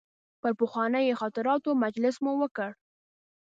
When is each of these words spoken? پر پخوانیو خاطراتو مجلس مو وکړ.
پر 0.41 0.51
پخوانیو 0.59 1.19
خاطراتو 1.21 1.69
مجلس 1.83 2.15
مو 2.23 2.31
وکړ. 2.41 2.69